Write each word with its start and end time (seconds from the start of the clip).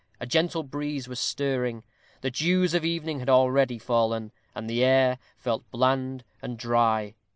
A 0.19 0.25
gentle 0.25 0.63
breeze 0.63 1.07
was 1.07 1.19
stirring; 1.19 1.83
the 2.21 2.31
dews 2.31 2.73
of 2.73 2.83
evening 2.83 3.19
had 3.19 3.29
already 3.29 3.77
fallen; 3.77 4.31
and 4.55 4.67
the 4.67 4.83
air 4.83 5.19
felt 5.37 5.69
bland 5.69 6.23
and 6.41 6.57
dry. 6.57 7.13